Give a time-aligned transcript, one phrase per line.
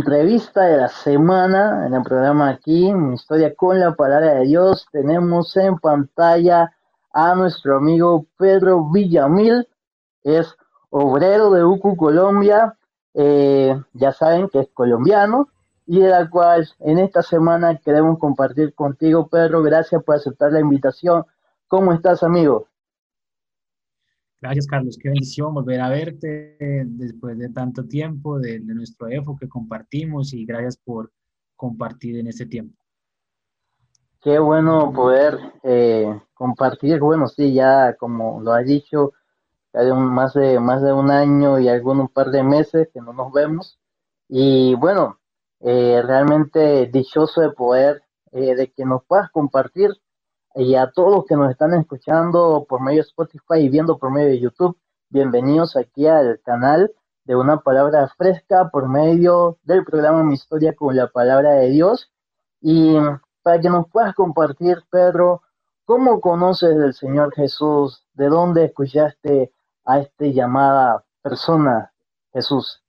[0.00, 5.54] entrevista de la semana, en el programa aquí, historia con la palabra de Dios, tenemos
[5.58, 6.72] en pantalla
[7.12, 9.68] a nuestro amigo Pedro Villamil,
[10.22, 10.56] es
[10.88, 12.78] obrero de UCU Colombia,
[13.12, 15.48] eh, ya saben que es colombiano,
[15.86, 19.62] y de la cual en esta semana queremos compartir contigo, Pedro.
[19.62, 21.26] Gracias por aceptar la invitación.
[21.68, 22.69] ¿Cómo estás, amigo?
[24.40, 24.96] Gracias, Carlos.
[24.96, 30.46] Qué bendición volver a verte después de tanto tiempo, de, nuestro EFO que compartimos y
[30.46, 31.12] gracias por
[31.56, 32.82] compartir en este tiempo.
[34.22, 37.00] Qué bueno poder eh, compartir.
[37.00, 39.12] Bueno, sí, ya como lo has dicho,
[39.74, 43.12] ya más, de, más de un año y algún un par de meses que no
[43.12, 43.78] nos vemos.
[44.26, 45.20] Y bueno,
[45.60, 49.90] eh, realmente dichoso de poder, eh, de que nos puedas compartir
[50.54, 54.10] y a todos los que nos están escuchando por medio de Spotify y viendo por
[54.10, 54.76] medio de YouTube,
[55.08, 56.92] bienvenidos aquí al canal
[57.24, 62.10] de una palabra fresca por medio del programa Mi Historia con la palabra de Dios.
[62.60, 62.96] Y
[63.42, 65.42] para que nos puedas compartir, Pedro,
[65.84, 68.04] ¿cómo conoces del Señor Jesús?
[68.14, 69.52] ¿De dónde escuchaste
[69.84, 71.92] a esta llamada persona,
[72.32, 72.82] Jesús?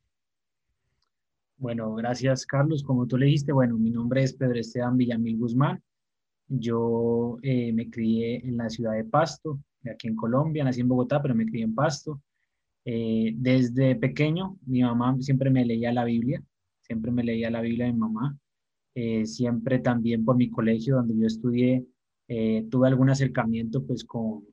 [1.58, 2.81] Bueno, gracias Carlos.
[2.81, 5.84] Como tú le dijiste, bueno, mi nombre es Pedro Esteban Villamil Guzmán.
[6.53, 11.21] Yo eh, me crié en la ciudad de Pasto, aquí en Colombia, nací en Bogotá,
[11.21, 12.21] pero me crié en Pasto.
[12.83, 16.44] Eh, desde pequeño, mi mamá siempre me leía la Biblia,
[16.81, 18.38] siempre me leía la Biblia de mi mamá.
[18.94, 21.85] Eh, siempre también por mi colegio donde yo estudié,
[22.69, 24.45] tuve algún acercamiento pues con,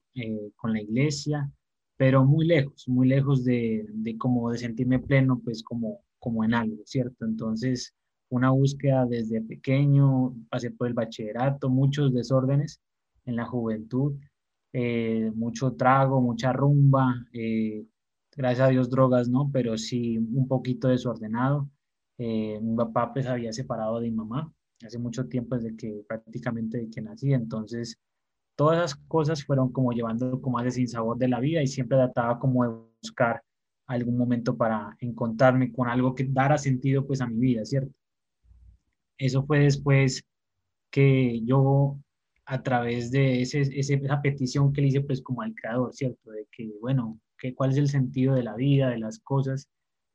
[0.56, 1.50] con la iglesia,
[1.96, 6.54] pero muy lejos, muy lejos de, de como de sentirme pleno pues como, como en
[6.54, 7.24] algo, ¿cierto?
[7.24, 7.94] Entonces,
[8.30, 12.80] una búsqueda desde pequeño, pasé por el bachillerato, muchos desórdenes
[13.24, 14.16] en la juventud,
[14.72, 17.84] eh, mucho trago, mucha rumba, eh,
[18.36, 19.50] gracias a Dios drogas, ¿no?
[19.52, 21.68] Pero sí un poquito desordenado.
[22.18, 24.52] Eh, mi papá pues había separado de mi mamá
[24.84, 27.98] hace mucho tiempo desde que prácticamente de que nací, entonces
[28.56, 32.38] todas esas cosas fueron como llevando como ese sinsabor de la vida y siempre trataba
[32.38, 32.70] como de
[33.02, 33.42] buscar
[33.86, 37.92] algún momento para encontrarme con algo que dara sentido pues a mi vida, ¿cierto?
[39.18, 40.24] Eso fue después
[40.90, 41.98] que yo,
[42.46, 46.30] a través de ese, esa petición que le hice, pues como al creador, ¿cierto?
[46.30, 49.68] De que, bueno, que, ¿cuál es el sentido de la vida, de las cosas?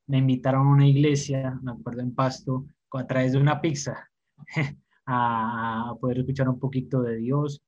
[0.07, 4.09] Me invitaron a una iglesia, me acuerdo en Pasto, a través de una pizza,
[5.05, 7.61] a, poder escuchar un poquito de Dios.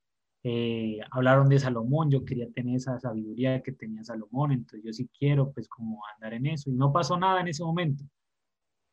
[0.43, 5.09] Eh, hablaron de Salomón, yo quería tener esa sabiduría que tenía Salomón, entonces yo sí
[5.17, 8.05] quiero pues como andar en eso y no pasó nada en ese momento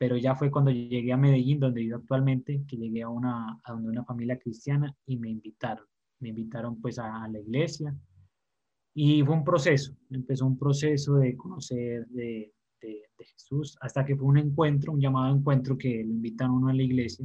[0.03, 3.73] pero ya fue cuando llegué a Medellín, donde vivo actualmente, que llegué a una, a
[3.73, 5.87] una familia cristiana y me invitaron.
[6.19, 7.97] Me invitaron pues a, la iglesia
[8.95, 14.27] y fue un proceso, empezó un proceso de conocer de, de, Jesús hasta que fue
[14.27, 17.25] un encuentro, un llamado encuentro que lo invitan uno a la iglesia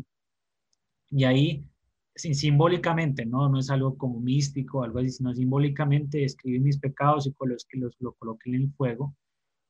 [1.09, 1.65] y ahí
[2.13, 3.49] simbólicamente, ¿no?
[3.49, 7.65] no es algo como místico, algo así, sino simbólicamente escribí mis pecados y con los
[7.65, 9.15] que los, lo coloqué en el fuego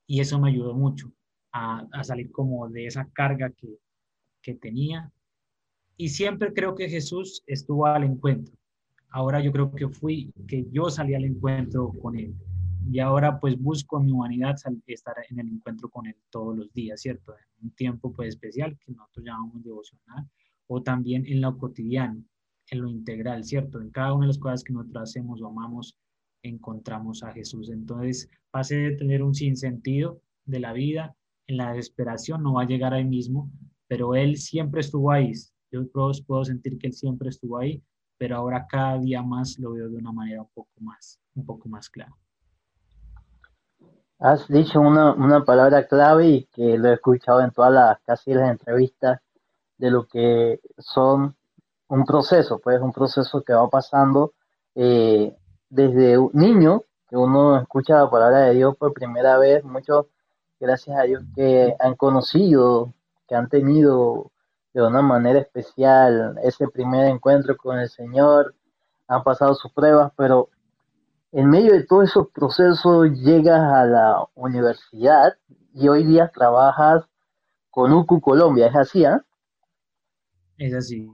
[0.06, 1.10] y eso me ayudó mucho
[1.58, 3.80] a, salir como de esa carga que,
[4.42, 5.12] que tenía.
[5.98, 8.54] Y siempre creo que Jesús estuvo al encuentro.
[9.10, 12.36] Ahora yo creo que fui, que yo salí al encuentro con Él.
[12.90, 16.72] Y ahora pues busco en mi humanidad estar en el encuentro con Él todos los
[16.74, 17.34] días, ¿cierto?
[17.34, 20.30] En un tiempo pues especial que nosotros llamamos devocional
[20.68, 22.24] o también en lo cotidiano,
[22.70, 23.82] en lo integral, ¿cierto?
[23.82, 25.98] En cada una de las cosas que nosotros hacemos o amamos,
[26.44, 27.70] encontramos a Jesús.
[27.70, 31.17] Entonces, pase de tener un sinsentido de la vida
[31.48, 33.50] en la desesperación no va a llegar ahí mismo,
[33.88, 35.32] pero Él siempre estuvo ahí.
[35.72, 37.82] Yo puedo, sentir que Él siempre estuvo ahí,
[38.18, 41.70] pero ahora cada día más lo veo de una manera un poco más, un poco
[41.70, 42.16] más clara.
[44.20, 48.34] Has dicho una, una palabra clave y que lo he escuchado en todas las casi
[48.34, 49.20] las entrevistas
[49.78, 51.36] de lo que son
[51.90, 54.34] un proceso, pues un proceso que va pasando
[54.76, 55.36] eh,
[55.70, 60.08] desde un niño, que uno escucha la palabra de Dios por primera vez, muchos
[60.60, 62.94] gracias a Dios que han conocido,
[63.28, 64.32] que han tenido
[64.74, 68.56] de una manera especial ese primer encuentro con el Señor,
[69.08, 70.50] han pasado sus pruebas, pero
[71.32, 75.34] en medio de todos esos procesos llegas a la universidad
[75.74, 77.06] y hoy día trabajas
[77.70, 79.06] con UCU Colombia, ¿es así?
[79.06, 79.24] ¿ah?
[80.58, 81.10] Es así.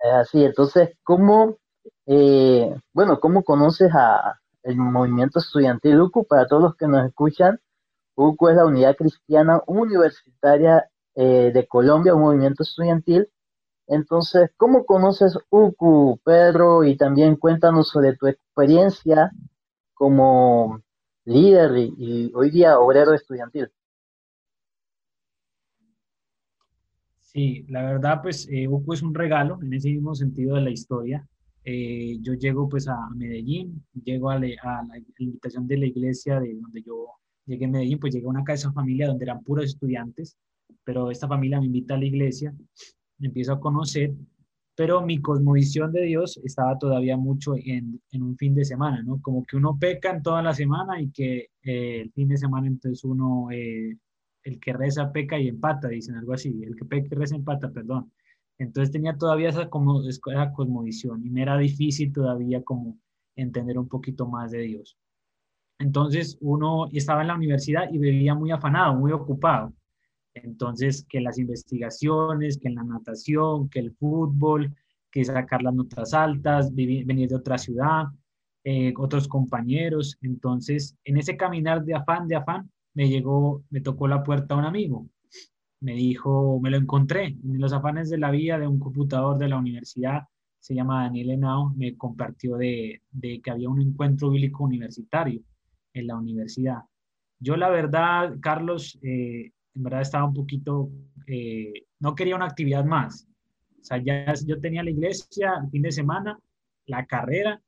[0.00, 1.56] Es así, entonces, ¿cómo,
[2.06, 7.60] eh, bueno, cómo conoces a el movimiento estudiantil UCU para todos los que nos escuchan?
[8.16, 13.28] UCU es la Unidad Cristiana Universitaria eh, de Colombia, un movimiento estudiantil.
[13.86, 16.84] Entonces, ¿cómo conoces UCU, Pedro?
[16.84, 19.30] Y también cuéntanos sobre tu experiencia
[19.94, 20.82] como
[21.24, 23.70] líder y, hoy día obrero estudiantil.
[27.20, 31.26] Sí, la verdad, pues eh, es un regalo en ese mismo sentido de la historia.
[31.64, 36.54] Eh, yo llego pues a Medellín, llego a, a, la invitación de la iglesia de
[36.54, 37.06] donde yo
[37.46, 40.36] llegué a Medellín, pues llegué a una casa familia donde eran puros estudiantes,
[40.84, 42.54] pero esta familia me invita a la iglesia,
[43.18, 44.12] me empiezo a conocer,
[44.76, 49.20] pero mi cosmovisión de Dios estaba todavía mucho en, en un fin de semana, ¿no?
[49.22, 52.66] Como que uno peca en toda la semana y que eh, el fin de semana
[52.66, 57.18] entonces uno el que reza peca y empata, dicen algo así, el que peca y
[57.18, 58.12] reza empata, perdón.
[58.58, 62.98] Entonces tenía todavía esa, como, esa cosmovisión y me era difícil todavía como
[63.36, 64.96] entender un poquito más de Dios.
[65.78, 69.72] Entonces uno estaba en la universidad y vivía muy afanado, muy ocupado.
[70.34, 74.74] Entonces, que las investigaciones, que la natación, que el fútbol,
[75.10, 78.06] que sacar las notas altas, venir de otra ciudad,
[78.64, 80.18] eh, otros compañeros.
[80.22, 84.64] Entonces, en ese caminar de afán, de afán, me llegó, me tocó la puerta un
[84.64, 85.08] amigo.
[85.80, 89.48] Me dijo, me lo encontré en los afanes de la vida de un computador de
[89.48, 90.22] la universidad,
[90.58, 95.42] se llama Daniel Henao, me compartió de, de que había un encuentro bíblico universitario
[95.94, 96.82] en la universidad.
[97.40, 100.90] Yo la verdad, Carlos, eh, en verdad estaba un poquito,
[101.26, 103.26] eh, no quería una actividad más.
[103.80, 106.38] O sea, ya yo tenía la iglesia el fin de semana,
[106.86, 107.60] la carrera,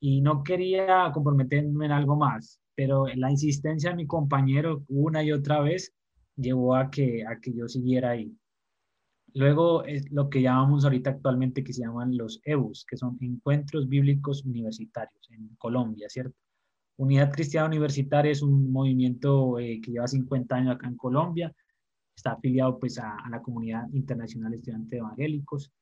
[0.00, 5.32] y no quería comprometerme en algo más pero la insistencia de mi compañero una y
[5.32, 5.92] otra vez
[6.36, 8.32] llevó a que, a que yo siguiera ahí.
[9.34, 13.88] Luego es lo que llamamos ahorita actualmente que se llaman los EBUs, que son Encuentros
[13.88, 16.36] Bíblicos Universitarios en Colombia, ¿cierto?
[16.98, 21.52] Unidad Cristiana Universitaria es un movimiento eh, que lleva 50 años acá en Colombia,
[22.14, 25.72] está afiliado pues a, la comunidad internacional de estudiantes evangélicos.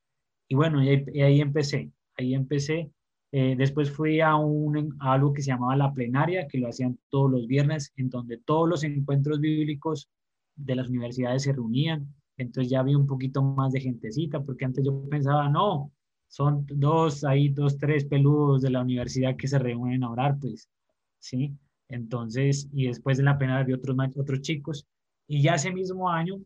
[0.49, 2.91] Y bueno, y ahí empecé, ahí empecé
[3.33, 7.31] eh, después fui a, un, algo que se llamaba la plenaria, que lo hacían todos
[7.31, 10.09] los viernes, en donde todos los encuentros bíblicos
[10.55, 12.15] de las universidades se reunían.
[12.39, 15.93] Entonces ya había un poquito más de gentecita, porque antes yo pensaba, no,
[16.29, 20.69] son dos, ahí dos, tres peludos de la universidad que se reúnen a orar, pues,
[21.19, 21.57] ¿sí?
[21.89, 24.87] Entonces, y después de la plenaria había otros, otros chicos.
[25.29, 26.37] Y ya ese mismo año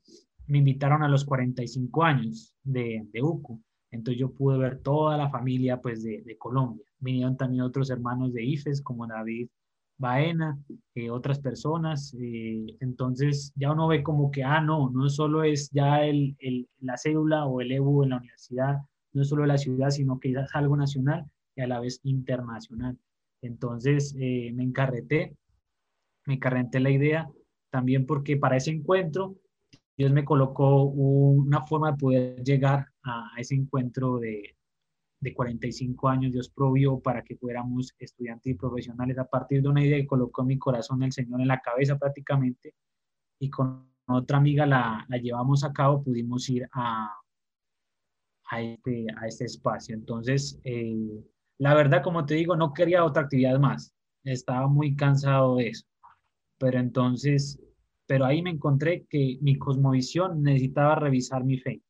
[0.46, 3.62] me invitaron a los 45 años de, de UCU.
[3.90, 6.84] Entonces yo pude ver toda la familia pues de, de Colombia.
[6.99, 9.49] Vinieron también otros hermanos de IFES como David
[10.00, 10.58] Baena,
[10.94, 12.14] eh, otras personas.
[12.19, 16.69] Eh, entonces ya uno ve como que, ah, no, no solo es ya el, el,
[16.81, 18.78] la cédula o el EBU en la universidad,
[19.12, 22.99] no solo la ciudad, sino que es algo nacional y a la vez internacional.
[23.42, 25.37] Entonces eh, me encarreté,
[26.26, 27.31] me encarreté la idea
[27.70, 29.37] también porque para ese encuentro
[29.96, 34.56] Dios me colocó una forma de poder llegar a, ese encuentro de,
[35.20, 36.32] de 45 años.
[36.32, 40.40] Dios provió para que fuéramos estudiantes y profesionales a partir de una idea que colocó
[40.40, 42.75] en mi corazón el Señor en la cabeza prácticamente.
[43.38, 47.14] Y con otra amiga la, la llevamos a cabo, pudimos ir a,
[48.50, 49.94] a, este, a este espacio.
[49.94, 51.22] Entonces, eh,
[51.60, 53.92] la verdad, como te digo, no quería otra actividad más.
[54.24, 55.86] Estaba muy cansado de eso.
[56.58, 57.58] Pero entonces
[58.10, 61.80] pero ahí me encontré que mi cosmovisión necesitaba revisar mi fe.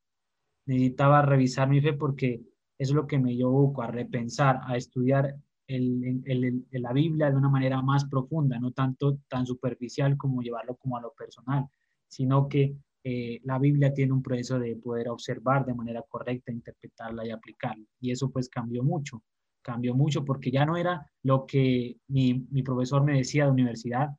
[0.66, 2.42] Necesitaba revisar mi fe porque
[2.76, 5.34] es lo que me llevó a repensar, a estudiar
[5.66, 10.76] el, el, la Biblia de una manera más profunda, no tanto tan superficial como llevarlo
[10.76, 11.64] como a lo personal,
[12.06, 17.26] sino que eh, la Biblia tiene un proceso de poder observar de manera correcta, interpretarla
[17.26, 17.86] y aplicarla.
[17.98, 19.22] Y eso pues cambió mucho,
[19.62, 24.10] cambió mucho porque ya no era lo que mi, mi profesor me decía de universidad,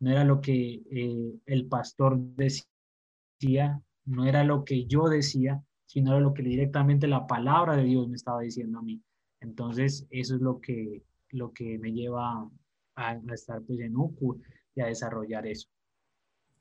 [0.00, 6.12] no era lo que eh, el pastor decía, no era lo que yo decía, sino
[6.12, 9.00] era lo que directamente la palabra de Dios me estaba diciendo a mí.
[9.40, 12.48] Entonces, eso es lo que, lo que me lleva
[12.96, 14.40] a, estar pues, en UCU
[14.74, 15.68] y a desarrollar eso.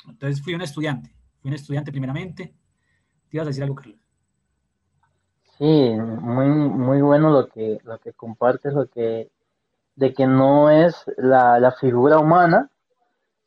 [0.07, 2.55] Entonces, fui un estudiante, fui un estudiante primeramente.
[3.29, 3.99] ¿Te ibas a decir algo, Carlos?
[5.59, 9.29] Sí, muy, muy bueno lo que, lo que compartes, lo que,
[9.95, 12.69] de que no es la, la figura humana,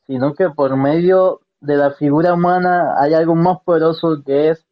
[0.07, 4.65] sino que por medio de la figura humana hay algo más poderoso que es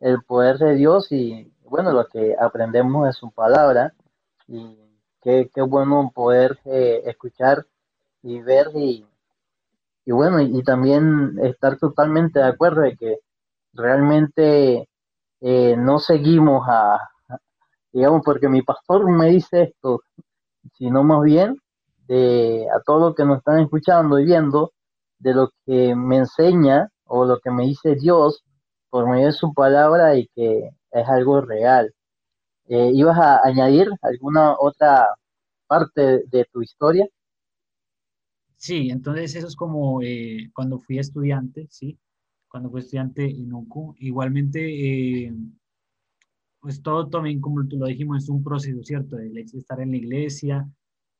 [0.00, 3.94] el poder de Dios y bueno, lo que aprendemos de su palabra.
[4.46, 4.78] Y
[5.22, 7.66] qué, qué bueno poder eh, escuchar
[8.22, 9.06] y ver y,
[10.04, 13.18] y bueno, y, también estar totalmente de acuerdo de que
[13.72, 14.88] realmente
[15.46, 16.98] eh, no seguimos a,
[17.92, 20.00] digamos, porque mi pastor me dice esto,
[20.72, 21.60] sino más bien
[22.08, 24.72] de a todos los que nos están escuchando y viendo,
[25.18, 28.42] de lo que me enseña o lo que me dice Dios
[28.88, 31.94] por medio de su palabra y que es algo real.
[32.66, 35.08] Eh, ¿Ibas a añadir alguna otra
[35.66, 37.06] parte de tu historia?
[38.56, 41.98] Sí, entonces eso es como eh, cuando fui estudiante, ¿sí?
[42.54, 43.96] Cuando fue estudiante en UCU.
[43.98, 44.60] Igualmente,
[45.24, 45.34] eh,
[46.60, 49.16] pues todo también, como lo dijimos, es un proceso, ¿cierto?
[49.16, 50.70] De estar en la iglesia,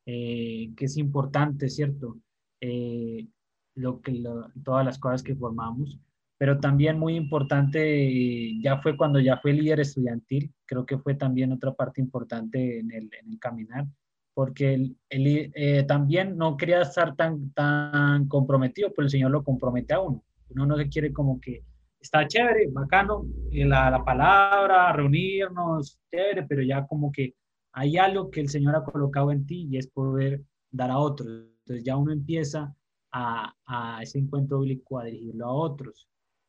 [0.06, 2.20] eh, que es importante, ¿cierto?
[2.60, 3.26] Eh,
[3.74, 4.22] lo que,
[4.62, 5.98] todas las cosas que formamos,
[6.38, 11.50] pero también muy importante, ya fue cuando ya fue líder estudiantil, creo que fue también
[11.50, 13.88] otra parte importante en el, el caminar,
[14.34, 20.00] porque eh, también no quería estar tan, tan comprometido, pero el Señor lo compromete a
[20.00, 20.22] uno.
[20.54, 21.62] Uno no se quiere como que
[22.00, 27.34] está chévere, bacano, la, la palabra, reunirnos, chévere, pero ya como que
[27.72, 31.28] hay algo que el Señor ha colocado en ti y es poder dar a otros.
[31.28, 32.74] Entonces ya uno empieza
[33.12, 36.08] a, a ese encuentro bíblico a dirigirlo a otros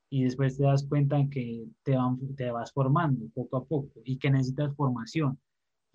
[0.09, 4.17] y después te das cuenta que te, van, te vas formando poco a poco y
[4.17, 5.39] que necesitas formación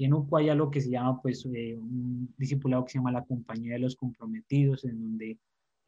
[0.00, 3.12] y en UCO hay algo que se llama, pues, eh, un discipulado que se llama
[3.12, 5.38] la Compañía de los Comprometidos, en donde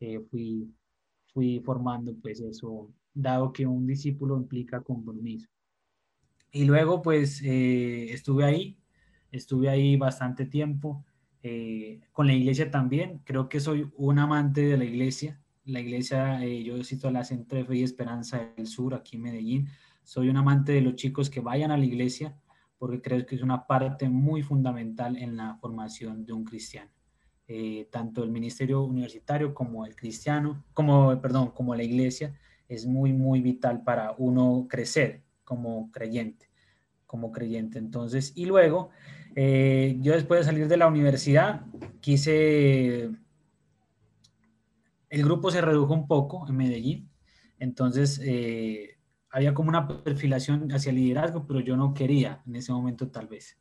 [0.00, 0.70] eh, fui,
[1.32, 5.48] fui formando, pues, eso, dado que un discípulo implica compromiso.
[6.52, 8.78] Y luego, pues, eh, estuve ahí,
[9.30, 11.04] estuve ahí bastante tiempo,
[12.12, 13.20] con la iglesia también.
[13.24, 15.40] Creo que soy un amante de la iglesia.
[15.64, 19.68] La iglesia, yo cito la Centro Fe y Esperanza del Sur, aquí en Medellín.
[20.04, 22.36] Soy un amante de los chicos que vayan a la iglesia,
[22.78, 26.90] porque creo que es una parte muy fundamental en la formación de un cristiano.
[27.54, 32.34] Eh, tanto el ministerio universitario como el cristiano, como, perdón, como la iglesia,
[32.66, 36.48] es muy, muy vital para uno crecer como creyente,
[37.04, 37.78] como creyente.
[37.78, 38.88] Entonces, y luego,
[39.36, 41.66] eh, yo después de salir de la universidad,
[42.00, 43.10] quise,
[45.10, 47.10] el grupo se redujo un poco en Medellín,
[47.58, 48.96] entonces eh,
[49.28, 53.26] había como una perfilación hacia el liderazgo, pero yo no quería en ese momento tal
[53.26, 53.58] vez.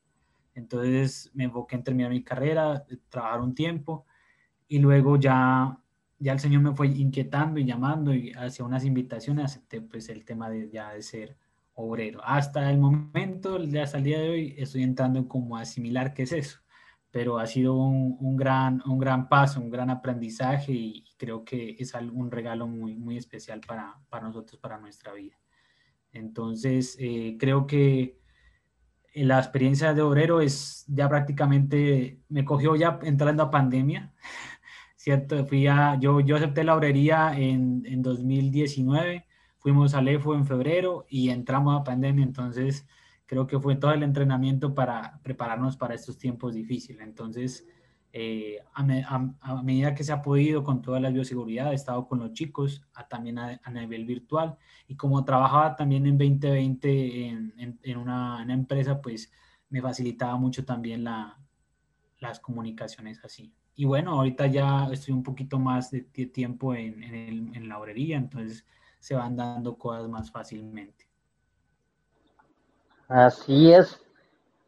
[0.53, 4.05] Entonces me enfoqué en terminar mi carrera, trabajar un tiempo
[4.67, 5.77] y luego ya,
[6.19, 10.25] ya el Señor me fue inquietando y llamando y hacia unas invitaciones acepté pues el
[10.25, 11.37] tema de ya de ser
[11.73, 12.21] obrero.
[12.23, 16.31] Hasta el momento, hasta el día de hoy, estoy entrando como a asimilar qué es
[16.31, 16.59] eso,
[17.11, 21.93] pero ha sido un, gran, un gran paso, un gran aprendizaje y creo que es
[21.93, 25.37] un regalo muy, muy especial para, para nosotros, para nuestra vida.
[26.13, 28.20] Entonces, eh, creo que
[29.13, 34.13] la experiencia de obrero es ya prácticamente, me cogió ya entrando a pandemia,
[34.95, 35.45] ¿cierto?
[35.45, 39.25] Fui a, yo, yo acepté la obrería en, en 2019,
[39.57, 42.87] fuimos al EFO en febrero y entramos a pandemia, entonces
[43.25, 47.01] creo que fue todo el entrenamiento para prepararnos para estos tiempos difíciles.
[47.01, 47.65] Entonces,
[48.13, 52.33] eh, a, medida que se ha podido con toda la bioseguridad, he estado con los
[52.33, 59.31] chicos también a, nivel virtual y como trabajaba también en 2020 en, una, empresa, pues
[59.69, 61.37] me facilitaba mucho también la,
[62.19, 63.53] las comunicaciones así.
[63.75, 67.03] Y bueno, ahorita ya estoy un poquito más de tiempo en,
[67.55, 68.65] en la obrería, entonces
[68.99, 71.07] se van dando cosas más fácilmente.
[73.07, 73.99] Así es,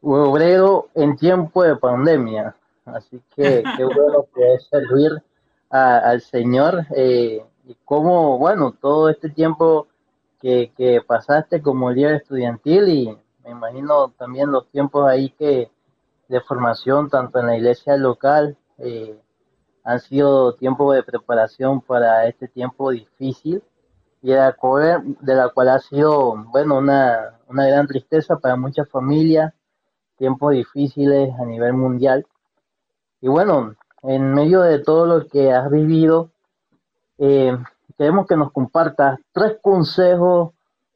[0.02, 2.56] obrero en tiempo de pandemia.
[2.86, 5.12] Así que qué bueno poder servir
[5.70, 6.86] al Señor.
[6.96, 9.88] Eh, y cómo, bueno, todo este tiempo
[10.42, 15.70] que, que pasaste como líder estudiantil y me imagino también los tiempos ahí que
[16.28, 19.20] de formación, tanto en la iglesia local, eh,
[19.84, 23.62] han sido tiempos de preparación para este tiempo difícil
[24.22, 28.56] y de la cual, de la cual ha sido, bueno, una, una gran tristeza para
[28.56, 29.54] muchas familias,
[30.18, 32.26] tiempos difíciles a nivel mundial.
[33.24, 36.34] Y bueno, en medio de todo lo que has vivido,
[37.18, 37.58] eh,
[37.98, 40.52] queremos que nos compartas tres consejos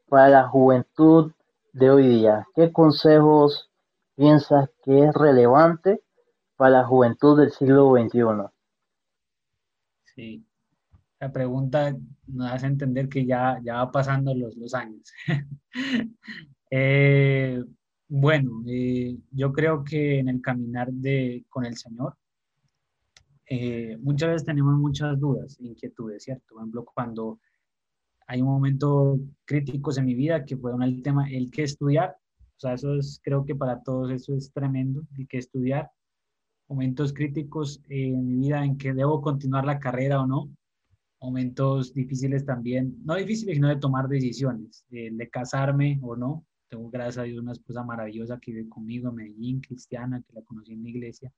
[0.10, 1.32] para la juventud
[1.72, 2.46] de hoy día.
[2.54, 3.70] ¿Qué consejos
[4.18, 6.02] piensas que es relevante
[6.58, 8.52] para la juventud del siglo XXI?
[10.14, 10.46] Sí,
[11.22, 11.96] la pregunta
[12.28, 15.14] nos hace entender que ya, ya va pasando los, los años.
[16.72, 17.64] eh,
[18.10, 22.16] bueno, eh, yo creo que en el caminar de, con el Señor,
[23.50, 26.46] eh, muchas veces tenemos muchas dudas, inquietudes, ¿cierto?
[26.50, 27.40] Por ejemplo, cuando
[28.28, 32.18] hay un momento críticos en mi vida que fue el tema, el que estudiar,
[32.58, 35.92] o sea, eso es, creo que para todos eso es tremendo, el que estudiar,
[36.70, 40.50] momentos críticos en mi vida en que debo continuar la carrera o no,
[41.22, 47.18] momentos difíciles también, no difíciles, sino de tomar decisiones, de casarme o no, tengo, gracias
[47.20, 50.82] a Dios, una esposa maravillosa que vive conmigo en Medellín, cristiana, que la conocí en
[50.82, 51.32] mi iglesia.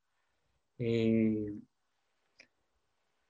[0.78, 1.54] Eh,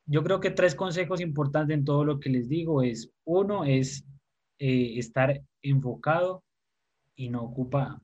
[0.05, 4.05] yo creo que tres consejos importantes en todo lo que les digo es, uno es
[4.57, 6.43] eh, estar enfocado
[7.15, 8.01] y no ocupado.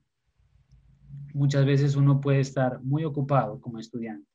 [1.34, 4.28] Muchas veces uno puede estar muy ocupado como estudiante.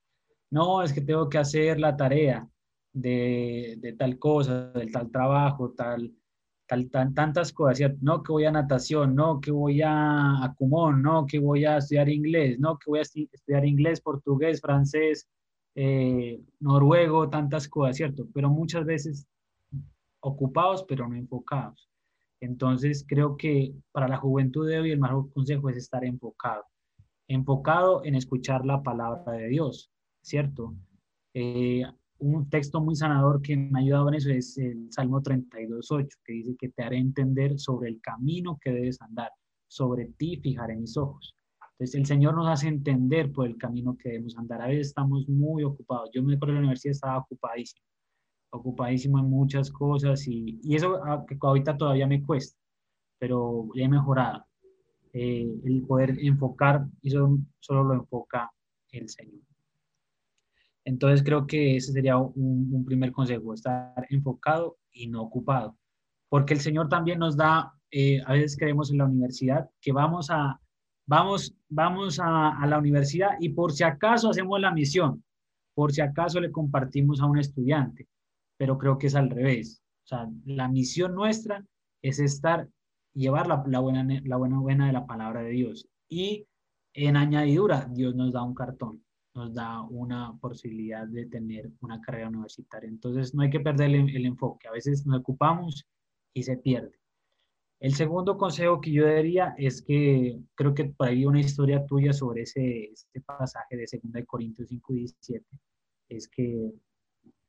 [0.49, 2.47] No, es que tengo que hacer la tarea
[2.93, 6.13] de, de tal cosa, del tal trabajo, tal,
[7.13, 11.39] tantas cosas, no que voy a natación, no que voy a, a Cumón, no que
[11.39, 15.27] voy a estudiar inglés, no que voy a estudiar inglés, portugués, francés,
[15.75, 18.27] eh, noruego, tantas cosas, ¿cierto?
[18.33, 19.27] Pero muchas veces
[20.21, 21.89] ocupados, pero no enfocados.
[22.39, 26.63] Entonces, creo que para la juventud de hoy el mejor consejo es estar enfocado,
[27.27, 30.73] enfocado en escuchar la palabra de Dios, ¿cierto?
[31.33, 31.83] Eh,
[32.21, 36.33] un texto muy sanador que me ha ayudado en eso es el Salmo 32.8, que
[36.33, 39.31] dice que te haré entender sobre el camino que debes andar,
[39.67, 41.35] sobre ti fijaré mis ojos.
[41.73, 44.61] Entonces el Señor nos hace entender por el camino que debemos andar.
[44.61, 46.11] A veces estamos muy ocupados.
[46.13, 47.83] Yo me acuerdo de la universidad estaba ocupadísimo,
[48.51, 52.55] ocupadísimo en muchas cosas y, y eso ah, que ahorita todavía me cuesta,
[53.17, 54.45] pero he mejorado.
[55.13, 58.49] Eh, el poder enfocar, y eso solo lo enfoca
[58.91, 59.41] el Señor.
[60.85, 65.77] Entonces creo que ese sería un, primer consejo, estar enfocado y no ocupado.
[66.29, 70.29] Porque el Señor también nos da, eh, a veces creemos en la universidad, que vamos
[70.31, 70.59] a,
[71.05, 75.23] vamos, vamos a, la universidad y por si acaso hacemos la misión,
[75.75, 78.07] por si acaso le compartimos a un estudiante,
[78.57, 79.83] pero creo que es al revés.
[80.05, 81.63] O sea, la misión nuestra
[82.01, 82.67] es estar,
[83.13, 85.87] llevar la, la, buena, la buena buena de la palabra de Dios.
[86.09, 86.47] Y
[86.93, 92.29] en añadidura, Dios nos da un cartón nos da una posibilidad de tener una carrera
[92.29, 92.89] universitaria.
[92.89, 94.67] Entonces no hay que perder el, enfoque.
[94.67, 95.87] A veces nos ocupamos
[96.33, 96.99] y se pierde.
[97.79, 102.43] El segundo consejo que yo daría es que creo que ahí una historia tuya sobre
[102.43, 105.45] ese, este pasaje de 2 Corintios 5, 17,
[106.09, 106.71] es que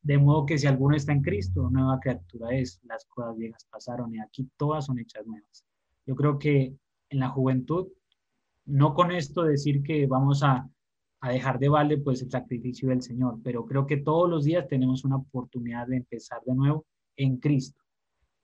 [0.02, 4.14] de modo que si alguno está en Cristo, nueva criatura es, las cosas viejas pasaron
[4.14, 5.64] y aquí todas son hechas nuevas.
[6.06, 6.74] Yo creo que
[7.10, 7.88] en la juventud,
[8.64, 10.68] no con esto decir que vamos a
[11.22, 14.66] a dejar de vale pues el sacrificio del Señor, pero creo que todos los días
[14.68, 16.84] tenemos una oportunidad de empezar de nuevo
[17.16, 17.80] en Cristo.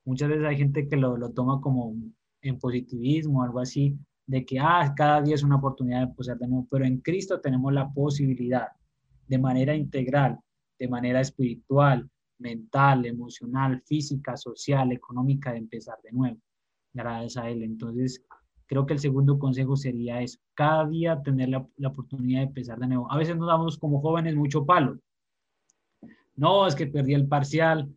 [0.04, 1.94] Muchas veces hay gente que lo, lo toma como
[2.40, 6.46] en positivismo, algo así, de que ah, cada día es una oportunidad de empezar de
[6.46, 8.68] nuevo, pero en Cristo tenemos la posibilidad
[9.26, 10.38] de manera integral,
[10.78, 16.38] de manera espiritual, mental, emocional, física, social, económica, de empezar de nuevo,
[16.94, 17.64] gracias a Él.
[17.64, 18.24] Entonces,
[18.68, 22.86] Creo que el segundo consejo sería eso, cada día tener la, oportunidad de empezar de
[22.86, 23.10] nuevo.
[23.10, 24.98] A veces nos damos como jóvenes mucho palo.
[26.36, 27.90] No, es que perdí el parcial,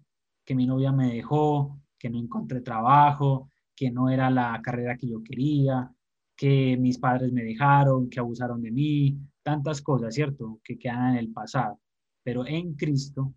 [0.46, 5.10] que mi novia me dejó, que no encontré trabajo, que no era la carrera que
[5.10, 5.92] yo quería,
[6.38, 10.62] que mis padres me dejaron, que abusaron de mí, tantas cosas, ¿cierto?
[10.64, 11.82] Que quedan en el pasado.
[12.24, 13.34] Pero en Cristo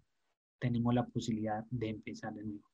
[0.60, 2.73] tenemos la posibilidad de empezar de nuevo.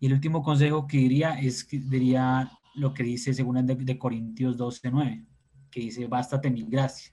[0.00, 4.56] Y el último consejo que diría es diría lo que dice según de, de Corintios
[4.56, 5.24] 12, 9,
[5.70, 7.12] que dice, bástate mi gracia,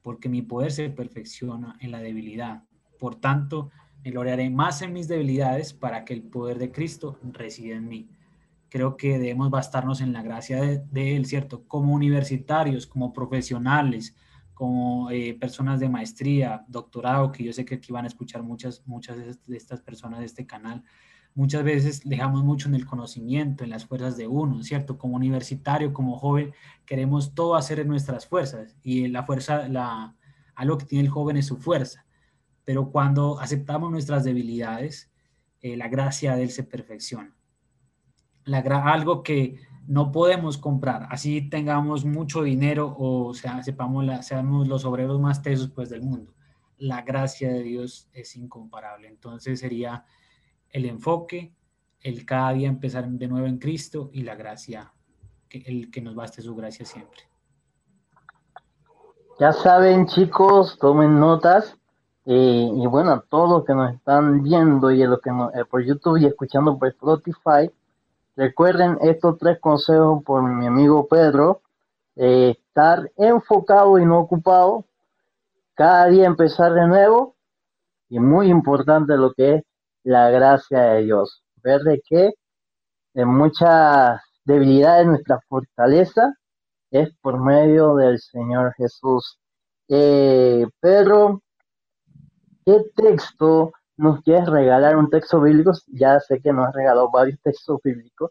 [0.00, 2.62] porque mi poder se perfecciona en la debilidad.
[2.98, 3.70] Por tanto,
[4.02, 8.08] me gloriaré más en mis debilidades para que el poder de Cristo resida en mí.
[8.68, 11.64] Creo que debemos bastarnos en la gracia de, Él, ¿cierto?
[11.68, 14.16] Como universitarios, como profesionales,
[14.54, 18.82] como eh, personas de maestría, doctorado, que yo sé que aquí van a escuchar muchas,
[18.86, 20.82] muchas de estas personas de este canal,
[21.34, 24.98] muchas veces dejamos mucho en el conocimiento, en las fuerzas de uno, ¿cierto?
[24.98, 26.52] Como universitario, como joven,
[26.84, 30.14] queremos todo hacer en nuestras fuerzas y la fuerza, la,
[30.54, 32.04] algo que tiene el joven es su fuerza.
[32.64, 35.10] Pero cuando aceptamos nuestras debilidades,
[35.60, 37.34] eh, la gracia de Él se perfecciona.
[38.44, 44.68] La, algo que no podemos comprar, así tengamos mucho dinero o sea, sepamos la, seamos
[44.68, 46.34] los obreros más tesos pues, del mundo.
[46.78, 49.06] La gracia de Dios es incomparable.
[49.06, 50.04] Entonces sería
[50.72, 51.52] el enfoque,
[52.00, 54.92] el cada día empezar de nuevo en Cristo y la gracia,
[55.50, 57.20] el que nos baste su gracia siempre.
[59.38, 61.76] Ya saben chicos, tomen notas
[62.24, 65.82] eh, y bueno, a todos los que nos están viendo y los que eh, por
[65.82, 67.70] YouTube y escuchando por Spotify,
[68.36, 71.62] recuerden estos tres consejos por mi amigo Pedro,
[72.16, 74.84] eh, estar enfocado y no ocupado,
[75.74, 77.34] cada día empezar de nuevo
[78.08, 79.64] y muy importante lo que es
[80.04, 81.42] la gracia de Dios.
[81.62, 82.32] Ver de que
[83.14, 86.34] en muchas debilidades nuestra fortaleza
[86.90, 89.38] es por medio del Señor Jesús.
[89.88, 91.42] Eh, Pedro,
[92.64, 94.96] ¿qué texto nos quieres regalar?
[94.96, 98.30] Un texto bíblico, ya sé que nos has regalado varios textos bíblicos,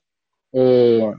[0.54, 1.12] eh,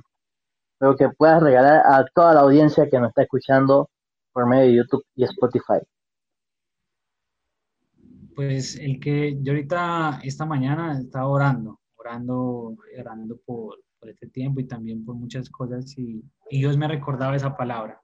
[0.78, 3.88] pero que puedas regalar a toda la audiencia que nos está escuchando
[4.32, 5.80] por medio de YouTube y Spotify.
[8.34, 14.64] Pues el que yo ahorita, esta mañana, estaba orando, orando, orando por, este tiempo y
[14.66, 18.02] también por muchas cosas y, Dios me recordaba esa palabra,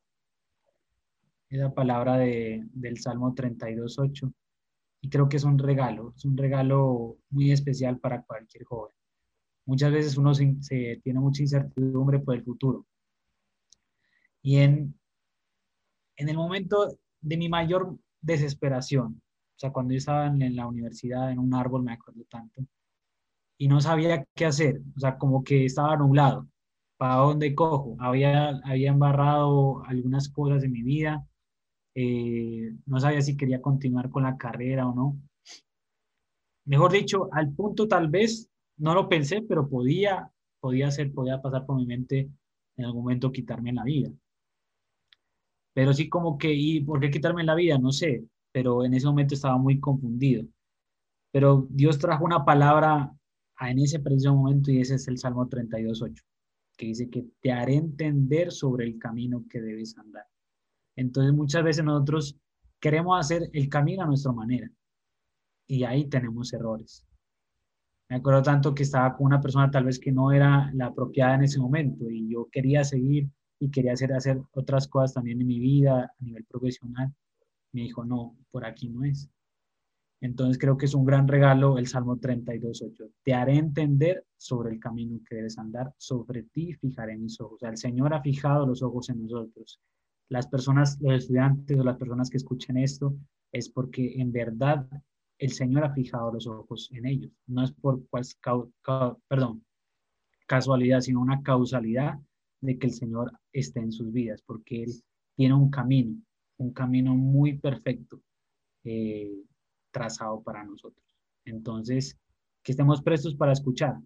[1.51, 4.33] esa palabra de, del Salmo 32.8
[5.01, 8.95] y creo que es un regalo, es un regalo muy especial para cualquier joven.
[9.67, 12.87] Muchas veces uno se, tiene mucha incertidumbre por el futuro.
[14.41, 14.99] Y en,
[16.17, 19.21] en el momento de mi mayor desesperación,
[19.59, 22.65] o sea, cuando yo estaba en, la universidad, en un árbol, me acuerdo tanto,
[23.59, 26.47] y no sabía qué hacer, o sea, como que estaba nublado,
[26.97, 27.97] ¿para dónde cojo?
[27.99, 31.27] Había, había embarrado algunas cosas en mi vida,
[31.97, 35.21] eh, no sabía si quería continuar con la carrera o no.
[36.67, 41.67] Mejor dicho, al punto tal vez, no lo pensé, pero podía, podía ser, podía pasar
[41.67, 42.31] por mi mente
[42.77, 44.13] en algún momento quitarme la vida.
[45.73, 47.77] Pero sí como que, ¿y por qué quitarme la vida?
[47.79, 50.45] No sé, pero en ese momento estaba muy confundido.
[51.33, 53.13] Pero Dios trajo una palabra
[53.61, 56.23] en ese preciso momento y ese es el Salmo 32.8,
[56.77, 60.27] que dice que te haré entender sobre el camino que debes andar.
[60.97, 62.37] Entonces muchas veces nosotros
[62.81, 64.71] queremos hacer el camino a nuestra manera
[65.67, 67.05] y ahí tenemos errores.
[68.09, 71.35] Me acuerdo tanto que estaba con una persona tal vez que no era la apropiada
[71.35, 73.29] en ese momento y yo quería seguir
[73.61, 77.13] y quería hacer, hacer otras cosas también en mi vida a nivel profesional.
[77.79, 79.31] Me dijo, no, por aquí no es.
[80.21, 83.13] Entonces creo que es un gran regalo el Salmo 32.8.
[83.23, 87.55] Te haré entender sobre el camino que debes andar, sobre ti fijaré mis ojos.
[87.55, 89.81] O sea, el Señor ha fijado los ojos en nosotros
[90.29, 93.15] las personas, los estudiantes o las personas que escuchen esto,
[93.53, 94.87] es porque en verdad
[95.39, 97.33] el Señor ha fijado los ojos en ellos.
[97.47, 98.03] No es por
[99.29, 99.65] perdón,
[100.47, 102.19] casualidad, sino una causalidad
[102.61, 104.93] de que el Señor esté en sus vidas, porque Él
[105.37, 106.21] tiene un camino,
[106.59, 108.21] un camino muy perfecto
[108.85, 109.33] eh,
[109.91, 111.05] trazado para nosotros.
[111.45, 112.19] Entonces,
[112.63, 113.97] que estemos prestos para escuchar,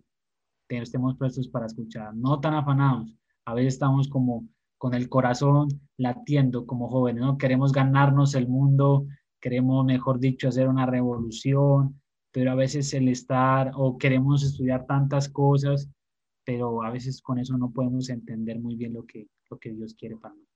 [0.68, 3.14] que estemos prestos para escuchar, no tan afanados.
[3.44, 4.46] A veces estamos como
[4.78, 7.38] con el corazón latiendo como jóvenes, ¿no?
[7.38, 9.06] Queremos ganarnos el mundo,
[9.40, 12.00] queremos, mejor dicho, hacer una revolución,
[12.32, 15.88] pero a veces el estar o queremos estudiar tantas cosas,
[16.44, 19.94] pero a veces con eso no podemos entender muy bien lo que, lo que Dios
[19.94, 20.51] quiere para nosotros.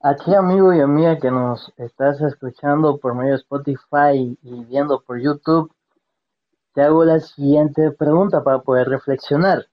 [0.00, 5.20] Aquí, amigo y amiga que nos estás escuchando por medio de Spotify y viendo por
[5.20, 5.72] YouTube,
[6.72, 9.66] te hago la siguiente pregunta para poder reflexionar.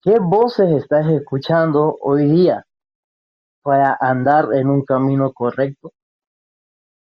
[0.00, 2.66] ¿Qué voces estás escuchando hoy día
[3.62, 5.92] para andar en un camino correcto?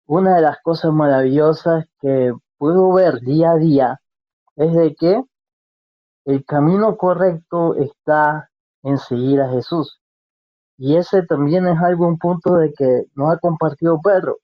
[0.07, 4.01] Una de las cosas maravillosas que puedo ver día a día
[4.55, 5.25] es de que
[6.25, 8.49] el camino correcto está
[8.85, 10.00] en seguir a Jesús.
[10.83, 14.39] Y ese también es algo, un punto de que nos ha compartido Pedro,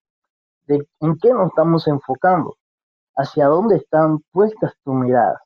[0.67, 2.59] de en qué nos estamos enfocando,
[3.17, 5.41] hacia dónde están puestas tu mirada.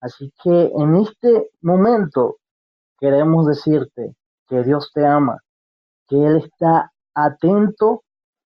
[0.00, 2.36] Así que en este momento
[3.00, 4.14] queremos decirte
[4.46, 5.40] que Dios te ama,
[6.06, 8.04] que Él está atento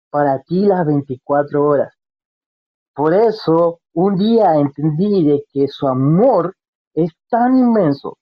[0.08, 1.92] para ti las 24 horas.
[2.94, 6.56] Por eso un día entendí de que su amor
[6.94, 8.16] es tan inmenso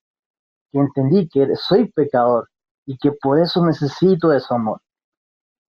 [0.73, 2.49] que entendí que soy pecador
[2.89, 4.81] y que por eso necesito de su amor.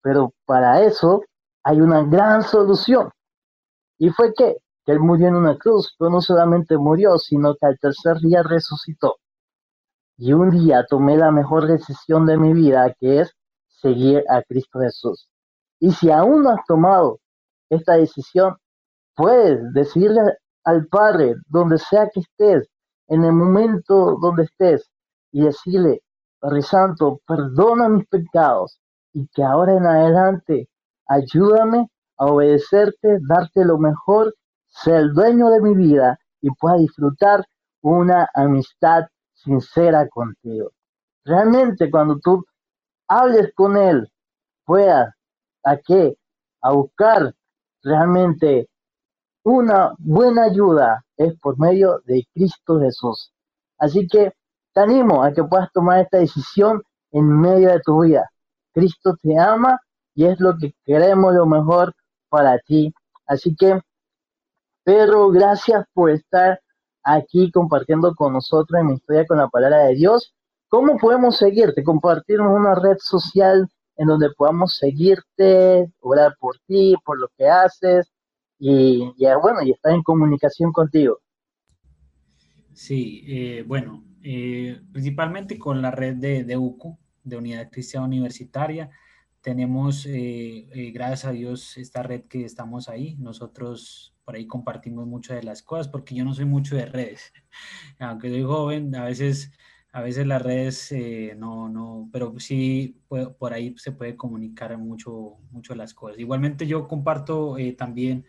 [0.00, 1.22] Pero para eso
[1.64, 3.10] hay una gran solución.
[3.98, 7.66] Y fue que que Él murió en una cruz, pero no solamente murió, sino que
[7.66, 9.16] al tercer día resucitó.
[10.16, 13.32] Y un día tomé la mejor decisión de mi vida, que es
[13.66, 15.28] seguir a Cristo Jesús.
[15.80, 17.18] Y si aún no has tomado
[17.70, 18.56] esta decisión,
[19.16, 20.20] puedes decirle
[20.64, 22.68] al Padre, donde sea que estés,
[23.08, 24.88] en el momento donde estés,
[25.32, 26.02] y decirle,
[26.40, 28.80] Padre Santo, perdona mis pecados
[29.12, 30.68] y que ahora en adelante
[31.06, 34.34] ayúdame a obedecerte, darte lo mejor
[34.66, 37.44] sea el dueño de mi vida y pueda disfrutar
[37.82, 40.70] una amistad sincera contigo.
[41.24, 42.44] Realmente cuando tú
[43.08, 44.10] hables con Él,
[44.64, 45.14] puedas
[45.64, 46.16] a qué?
[46.62, 47.34] A buscar
[47.82, 48.68] realmente
[49.42, 53.32] una buena ayuda es por medio de Cristo Jesús.
[53.78, 54.32] Así que
[54.72, 58.30] te animo a que puedas tomar esta decisión en medio de tu vida.
[58.72, 59.80] Cristo te ama
[60.14, 61.94] y es lo que queremos lo mejor
[62.28, 62.92] para ti.
[63.26, 63.80] Así que
[64.84, 66.60] Pedro, gracias por estar
[67.02, 70.34] aquí compartiendo con nosotros en mi historia con la palabra de Dios.
[70.68, 71.82] ¿Cómo podemos seguirte?
[71.82, 78.10] Compartirnos una red social en donde podamos seguirte, orar por ti, por lo que haces
[78.58, 81.18] y, bueno, y estar en comunicación contigo.
[82.72, 88.90] Sí, eh, bueno, eh, principalmente con la red de, de UCU, de Unidad Cristiana Universitaria.
[89.40, 93.16] Tenemos, eh, gracias a Dios, esta red que estamos ahí.
[93.18, 97.32] Nosotros por ahí compartimos muchas de las cosas, porque yo no soy mucho de redes.
[97.98, 99.50] Aunque soy joven, a veces,
[99.92, 105.38] a veces las redes eh, no, no, pero sí por ahí se puede comunicar mucho,
[105.50, 106.20] mucho las cosas.
[106.20, 108.24] Igualmente yo comparto eh, también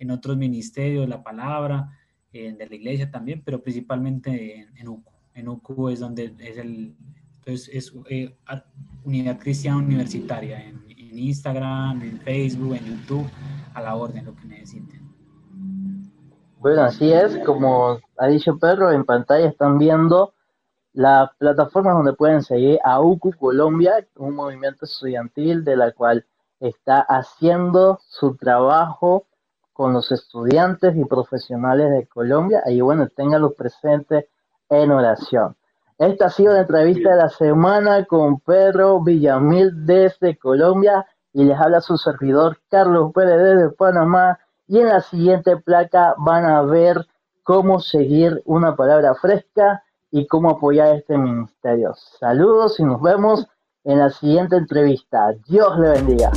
[0.00, 1.90] en otros ministerios la palabra,
[2.34, 5.10] de la iglesia también, pero principalmente en, UCU.
[5.34, 6.96] En UCU es donde es el,
[7.38, 8.34] entonces es eh,
[9.04, 13.26] Unidad Cristiana Universitaria en, en, Instagram, en Facebook, en YouTube,
[13.72, 15.02] a la orden, lo que necesiten.
[16.58, 20.34] Bueno, así es, como ha dicho Pedro, en pantalla están viendo
[20.92, 26.24] las plataformas donde pueden seguir a UCU Colombia, un movimiento estudiantil de la cual
[26.60, 29.26] está haciendo su trabajo
[29.74, 32.62] con los estudiantes y profesionales de Colombia.
[32.66, 34.26] Y bueno, ténganlos presentes
[34.70, 35.56] en oración.
[35.98, 41.58] Esta ha sido la entrevista de la semana con Pedro Villamil desde Colombia y les
[41.58, 44.38] habla su servidor Carlos Pérez desde Panamá.
[44.66, 47.06] Y en la siguiente placa van a ver
[47.42, 51.92] cómo seguir una palabra fresca y cómo apoyar este ministerio.
[52.18, 53.46] Saludos y nos vemos
[53.84, 55.32] en la siguiente entrevista.
[55.46, 56.30] Dios le bendiga.